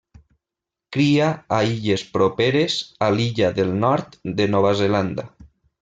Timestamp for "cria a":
0.95-1.59